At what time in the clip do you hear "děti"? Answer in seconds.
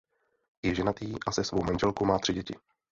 2.33-2.55